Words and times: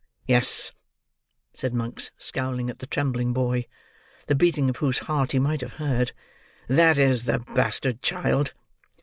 "Yes," 0.25 0.71
said 1.53 1.75
Monks, 1.75 2.09
scowling 2.17 2.71
at 2.71 2.79
the 2.79 2.87
trembling 2.87 3.33
boy: 3.33 3.67
the 4.25 4.33
beating 4.33 4.67
of 4.67 4.77
whose 4.77 4.97
heart 4.97 5.33
he 5.33 5.37
might 5.37 5.61
have 5.61 5.73
heard. 5.73 6.11
"That 6.67 6.97
is 6.97 7.25
the 7.25 7.37
bastard 7.37 8.01
child." 8.01 8.51